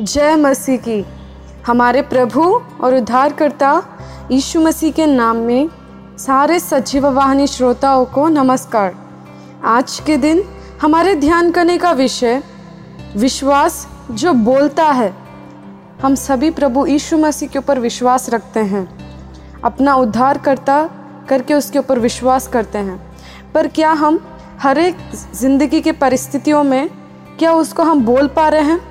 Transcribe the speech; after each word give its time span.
जय 0.00 0.34
मसीह 0.36 0.76
की। 0.78 1.04
हमारे 1.66 2.02
प्रभु 2.02 2.42
और 2.80 2.94
उद्धारकर्ता 2.94 3.72
यीशु 4.30 4.60
मसीह 4.60 4.92
के 4.92 5.06
नाम 5.06 5.36
में 5.36 5.68
सारे 6.18 6.58
सजीव 6.60 7.06
वाहिनी 7.06 7.46
श्रोताओं 7.46 8.04
को 8.04 8.28
नमस्कार। 8.28 8.94
आज 9.64 9.98
के 10.06 10.16
दिन 10.16 10.42
हमारे 10.82 11.14
ध्यान 11.14 11.50
करने 11.50 11.76
का 11.78 11.92
विषय, 11.92 12.42
विश्वास 13.16 13.86
जो 14.10 14.32
बोलता 14.32 14.86
है। 14.86 15.12
हम 16.02 16.14
सभी 16.14 16.50
प्रभु 16.50 16.86
यीशु 16.86 17.18
मसीह 17.18 17.48
के 17.48 17.58
ऊपर 17.58 17.78
विश्वास 17.78 18.30
रखते 18.30 18.60
हैं। 18.60 18.86
अपना 19.64 19.94
उद्धार 19.94 20.38
करता 20.38 20.82
करके 21.28 21.54
उसके 21.54 21.78
ऊपर 21.78 21.98
विश्वास 21.98 22.48
करते 22.48 22.78
हैं। 22.78 23.00
पर 23.54 23.68
क्या 23.68 23.92
हम 23.92 24.20
हर 24.60 24.78
एक 24.78 24.96
ज़िंदगी 25.34 25.80
के 25.80 25.92
परिस्थितियों 25.92 26.64
में, 26.64 26.88
क्या 27.38 27.52
उसको 27.52 27.82
हम 27.82 28.04
बोल 28.04 28.28
पा 28.28 28.48
रहे 28.48 28.62
हैं? 28.62 28.89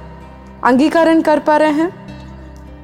अंगीकरण 0.63 1.21
कर 1.21 1.39
पा 1.39 1.57
रहे 1.57 1.71
हैं? 1.71 1.91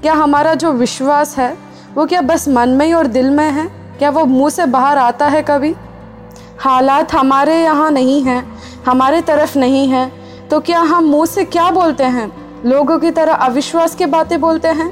क्या 0.01 0.13
हमारा 0.13 0.53
जो 0.53 0.71
विश्वास 0.73 1.37
है, 1.37 1.55
वो 1.95 2.05
क्या 2.05 2.21
बस 2.21 2.47
मन 2.47 2.69
में 2.69 2.85
ही 2.85 2.93
और 2.93 3.07
दिल 3.07 3.29
में 3.29 3.49
है? 3.51 3.67
क्या 3.97 4.09
वो 4.09 4.25
मुँह 4.25 4.49
से 4.49 4.65
बाहर 4.67 4.97
आता 4.97 5.27
है 5.27 5.41
कभी? 5.41 5.73
हालात 6.59 7.13
हमारे 7.13 7.55
यहाँ 7.55 7.89
नहीं 7.91 8.21
हैं, 8.23 8.43
हमारे 8.85 9.21
तरफ़ 9.21 9.57
नहीं 9.57 9.87
है 9.89 10.11
तो 10.49 10.59
क्या 10.59 10.79
हम 10.79 11.03
मुँह 11.03 11.25
से 11.25 11.43
क्या 11.45 11.69
बोलते 11.71 12.03
हैं? 12.05 12.31
लोगों 12.65 12.97
की 12.99 13.11
तरह 13.11 13.33
अविश्वास 13.35 13.95
की 13.95 14.05
बातें 14.05 14.39
बोलते 14.41 14.67
हैं? 14.69 14.89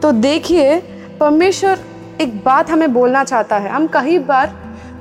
तो 0.00 0.12
देखिए, 0.12 0.76
परमेश्वर 1.20 1.80
एक 2.20 2.36
बात 2.44 2.70
हमें 2.70 2.92
बोलना 2.94 3.24
चाहता 3.24 3.56
है। 3.56 3.70
हम 3.70 3.86
कई 3.86 4.18
बार 4.20 4.52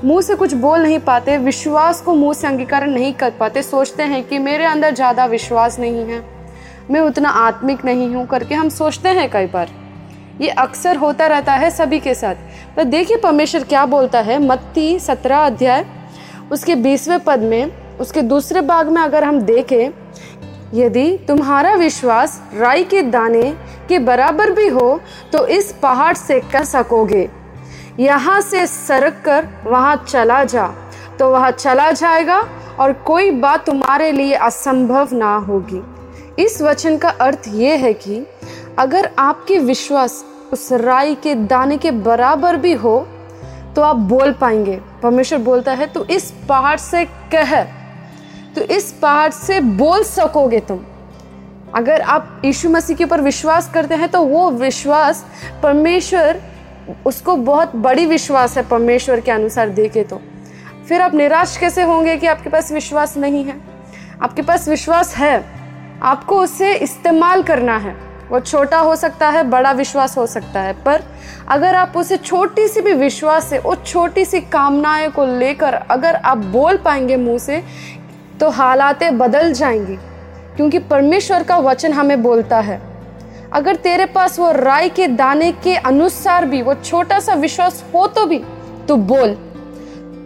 मुँह 0.04 0.22
से 0.22 0.36
कुछ 0.36 0.54
बोल 0.54 0.80
नहीं 0.80 1.00
पाते, 1.00 1.38
विश्वास 1.38 2.02
को 2.02 2.14
मुँह 2.16 2.34
से 2.34 2.48
अंगीकार 2.48 2.88
नहीं 2.88 3.14
कर 3.14 3.30
पाते, 3.32 3.62
सोचते 3.64 4.04
हैं 4.04 4.24
कि 4.24 4.40
मेरे 4.40 4.66
अंदर 4.66 4.94
ज़्यादा 4.96 5.26
विश्वास 5.26 5.80
नहीं 5.80 6.06
है। 6.06 6.33
मैं 6.92 7.02
उतना 7.02 7.30
आत्मिक 7.30 7.84
नहीं 7.86 8.14
हूँ 8.16 8.26
करके 8.28 8.56
हम 8.56 8.70
सोचते 8.72 9.10
हैं 9.10 9.30
कई 9.32 9.46
बार। 9.48 9.70
ये 10.42 10.50
अक्सर 10.50 10.98
होता 10.98 11.28
रहता 11.28 11.54
है 11.54 11.70
सभी 11.72 12.00
के 12.00 12.14
साथ। 12.14 12.36
पर 12.76 12.84
देखिए 12.86 13.18
परमेश्वर 13.18 13.64
क्या 13.64 13.86
बोलता 13.86 14.20
है, 14.22 14.40
मत्ती 14.42 15.00
सत्रह 15.00 15.38
अध्याय, 15.38 15.86
उसके 16.52 16.76
बीसवें 16.76 17.20
पद 17.20 17.40
में, 17.42 17.72
उसके 18.00 18.22
दूसरे 18.22 18.62
भाग 18.62 18.90
में 18.90 19.02
अगर 19.02 19.24
हम 19.24 19.40
देखें, 19.42 19.92
यदि 20.74 21.18
तुम्हारा 21.28 21.74
विश्वास 21.76 22.42
राई 22.54 22.84
के 22.84 23.02
दाने 23.04 23.52
के 23.90 24.00
बराबर 24.02 24.52
भी 24.52 24.68
हो 24.68 25.00
तो 25.32 25.46
इस 25.48 25.72
पहाड़ 25.82 26.14
से 26.16 26.40
कह 26.44 26.64
सकोगे, 26.66 27.30
यहाँ 28.00 28.40
से 28.42 28.66
सरक 28.68 29.22
कर 29.26 29.48
वहाँ 29.66 29.96
चला 30.08 30.44
जा 30.46 30.68
तो 31.20 31.30
वहाँ 31.32 31.52
चला 31.52 31.92
जाएगा 31.92 32.40
और 32.80 32.94
कोई 33.06 33.32
बात 33.32 33.66
तुम्हारे 33.66 34.12
लिए 34.12 34.34
असंभव 34.36 35.10
ना 35.14 35.36
होगी। 35.38 35.82
इस 36.40 36.62
वचन 36.62 36.98
का 36.98 37.10
अर्थ 37.10 37.48
ये 37.48 37.76
है 37.76 37.94
कि 37.94 38.26
अगर 38.80 39.10
आपके 39.20 39.58
विश्वास 39.60 40.24
उस 40.54 40.72
राई 40.74 41.16
के 41.16 41.36
दाने 41.36 41.78
के 41.78 41.92
बराबर 41.92 42.56
भी 42.56 42.74
हो 42.74 42.98
तो 43.76 43.82
आप 43.82 43.96
बोल 43.96 44.32
पाएँगे। 44.32 44.80
परमेश्वर 45.04 45.40
बोलता 45.40 45.74
है 45.74 45.86
तो 45.88 46.06
इस 46.06 46.32
पहाड़ 46.50 46.78
से 46.78 47.06
कह। 47.34 47.64
तो 48.56 48.62
इस 48.62 48.92
पहाड़ 48.92 49.30
से 49.32 49.60
बोल 49.60 50.04
सकोगे 50.04 50.60
तुम। 50.60 50.80
अगर 51.76 52.02
आप 52.02 52.42
यीशु 52.46 52.70
मसीह 52.70 52.96
के 52.96 53.04
ऊपर 53.04 53.22
विश्वास 53.22 53.70
करते 53.74 53.96
हैं 53.96 54.10
तो 54.10 54.22
वो 54.22 54.50
विश्वास 54.52 55.26
परमेश्वर, 55.64 56.42
उसको 57.06 57.36
बहुत 57.36 57.76
बड़ी 57.76 58.06
विश्वास 58.06 58.58
है 58.58 58.68
परमेश्वर 58.68 59.20
के 59.20 59.32
अनुसार 59.32 59.70
देखे 59.70 60.04
तो। 60.04 60.22
फिर 60.88 61.02
आप 61.02 61.14
निराश 61.14 61.58
कैसे 61.58 61.84
होंगे 61.84 62.18
कि 62.18 62.28
आपके 62.28 62.50
पास 62.50 62.72
विश्वास 62.72 63.18
नहीं 63.18 63.44
है? 63.46 63.60
आपके 64.22 64.42
पास 64.42 64.68
विश्वास 64.70 65.16
है। 65.18 65.63
आपको 66.02 66.40
उसे 66.40 66.74
इस्तेमाल 66.74 67.44
करना 67.44 67.78
है। 67.78 67.96
वो 68.30 68.40
छोटा 68.40 68.78
हो 68.80 68.96
सकता 68.96 69.30
है, 69.30 69.44
बड़ा 69.44 69.72
विश्वास 69.72 70.18
हो 70.18 70.26
सकता 70.28 70.60
है, 70.60 70.74
पर 70.84 71.04
अगर 71.48 71.76
आप 71.76 71.98
उसे 71.98 72.18
छोटी 72.18 72.68
सी 72.68 72.82
भी 72.82 72.94
विश्वास 72.94 73.50
से, 73.50 73.58
उस 73.58 73.84
छोटी 73.86 74.26
सी 74.26 74.42
कामनाएँ 74.42 75.10
को 75.10 75.26
लेकर 75.40 75.74
अगर 75.74 76.16
आप 76.16 76.38
बोल 76.38 76.78
पाएँगे 76.78 77.16
मुँह 77.18 77.38
से 77.38 77.64
तो 78.40 78.50
हालातें 78.50 79.18
बदल 79.18 79.54
जाएँगी, 79.54 79.98
क्योंकि 80.56 80.80
परमेश्वर 80.80 81.44
का 81.44 81.58
वचन 81.60 81.94
हमें 81.94 82.22
बोलता 82.24 82.60
है। 82.60 82.82
अगर 83.54 83.76
तेरे 83.76 84.06
पास 84.06 84.40
वो 84.40 84.52
राय 84.52 84.90
के 84.90 85.08
दाने 85.08 85.52
के 85.54 85.76
अनुसार 85.78 86.46
भी, 86.46 86.62
वो 86.62 86.74
छोटा 86.76 87.20
सा 87.20 87.34
विश्वास 87.36 87.84
हो 87.94 88.08
तो 88.08 88.26
भी 88.26 88.44
तो 88.88 88.96
बोल। 88.98 89.34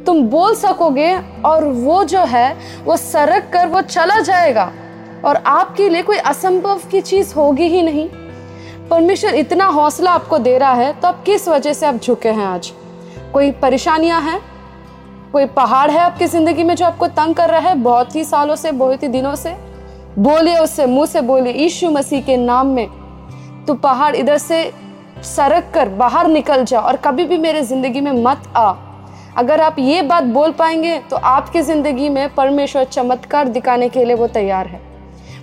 तुम 0.05 0.21
बोल 0.23 0.55
सकोगे 0.55 1.15
और 1.45 1.65
वो 1.65 2.03
जो 2.03 2.23
है, 2.25 2.57
वो 2.83 2.97
सरक 2.97 3.49
कर, 3.53 3.67
वो 3.67 3.81
चला 3.81 4.19
जाएगा। 4.19 4.71
और 5.27 5.35
आपके 5.47 5.89
लिए 5.89 6.01
कोई 6.03 6.17
असंभव 6.17 6.81
की 6.91 7.01
चीज़ 7.01 7.33
होगी 7.35 7.67
ही 7.67 7.81
नहीं। 7.81 8.07
परमेश्वर 8.89 9.35
इतना 9.35 9.65
हौसला 9.67 10.11
आपको 10.11 10.37
दे 10.39 10.57
रहा 10.57 10.73
है 10.73 10.91
तो 10.93 11.07
आप 11.07 11.23
किस 11.23 11.47
वजह 11.47 11.73
से 11.73 11.85
आप 11.85 11.95
झुके 11.95 12.29
हैं 12.29 12.45
आज? 12.45 12.71
कोई 13.33 13.51
परेशानियाँ 13.53 14.21
हैं? 14.21 14.39
कोई 15.31 15.45
पहाड़ 15.47 15.89
है 15.91 15.99
आपकी 15.99 16.25
ज़िंदगी 16.27 16.63
में 16.63 16.75
जो 16.75 16.85
आपको 16.85 17.07
तंग 17.07 17.35
कर 17.35 17.49
रहा 17.49 17.59
है? 17.59 17.75
बहुत 17.75 18.15
ही 18.15 18.23
सालों 18.23 18.55
से, 18.55 18.71
बहुत 18.73 19.03
ही 19.03 19.07
दिनों 19.07 19.35
से। 19.35 19.55
बोलिए 20.19 20.57
उससे, 20.57 20.85
मुँह 20.85 21.05
से 21.05 21.21
बोलिए 21.23 21.53
यीशु 21.53 21.89
मसीह 21.89 22.21
के 22.21 22.37
नाम 22.37 22.67
में। 22.67 22.87
तो 23.67 23.73
पहाड़ 23.75 24.15
इधर 24.15 24.37
से 24.37 24.63
सरक 25.25 25.71
कर 25.73 25.89
बाहर 25.89 26.27
निकल 26.27 26.63
जा 26.63 26.79
और 26.79 26.95
कभी 26.95 27.25
भी 27.25 27.37
मेरे 27.37 27.61
ज़िंदगी 27.63 28.01
में 28.01 28.11
मत 28.23 28.43
आ। 28.55 28.73
अगर 29.37 29.61
आप 29.61 29.75
ये 29.79 30.01
बात 30.01 30.23
बोल 30.23 30.51
पाएँगे 30.51 30.97
तो 30.99 31.15
आपकी 31.15 31.61
ज़िंदगी 31.61 32.09
में 32.09 32.33
परमेश्वर 32.35 32.83
चमत्कार 32.83 33.47
दिखाने 33.47 33.89
के 33.89 34.05
लिए 34.05 34.15
वो 34.15 34.27
तैयार 34.29 34.67
है। 34.67 34.81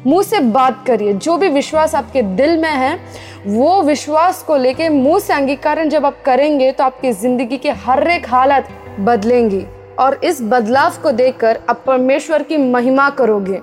मुँह 0.07 0.23
से 0.23 0.41
बात 0.41 0.85
करिए। 0.87 1.13
जो 1.13 1.37
भी 1.37 1.49
विश्वास 1.49 1.95
आपके 1.95 2.23
दिल 2.23 2.57
में 2.59 2.71
है, 2.71 2.99
वो 3.47 3.83
विश्वास 3.83 4.43
को 4.43 4.57
लेके 4.57 4.89
मुँह 4.89 5.19
से 5.19 5.33
अंगीकरण 5.33 5.89
जब 5.89 6.07
आप 6.07 6.23
करेंगे 6.23 6.73
तो 6.73 6.85
आपकी 6.85 7.13
ज़िंदगी 7.13 7.57
के 7.57 7.71
हर 7.71 8.11
एक 8.11 8.29
हालत 8.29 8.69
बदलेंगी। 9.01 9.65
और 9.99 10.19
इस 10.25 10.43
बदलाव 10.43 10.93
को 11.03 11.11
देखकर 11.13 11.59
आप 11.71 11.83
परमेश्वर 11.87 12.43
की 12.43 12.57
महिमा 12.57 13.09
करोगे। 13.11 13.61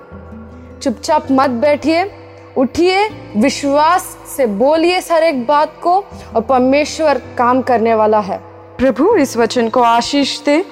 चुपचाप 0.82 1.26
मत 1.30 1.50
बैठिए, 1.50 2.10
उठिए, 2.56 3.08
विश्वास 3.36 4.16
से 4.36 4.46
बोलिए 4.46 4.98
हर 5.10 5.22
एक 5.22 5.46
बात 5.46 5.76
को, 5.82 5.94
और 6.34 6.40
परमेश्वर 6.40 7.22
काम 7.38 7.60
करने 7.62 7.94
वाला 7.94 8.20
है। 8.20 8.40
प्रभु, 8.78 9.14
इस 9.16 9.36
वचन 9.36 9.68
को 9.68 9.82
आशीष 9.82 10.40
दे, 10.44 10.64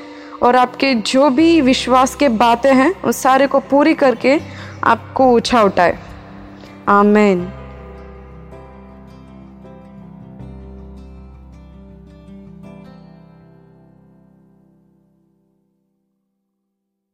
और 0.42 0.56
आपके 0.56 0.94
जो 0.94 1.28
भी 1.30 1.60
विश्वास 1.60 2.14
के 2.14 2.28
बातें 2.28 2.72
हैं, 2.74 2.92
उस 3.02 3.16
सारे 3.16 3.46
को 3.46 3.58
पूरी 3.60 3.94
करके 3.94 4.38
आपको 4.84 5.32
ऊँचा 5.32 5.62
उठाए। 5.62 5.98
आमेन। 6.88 7.48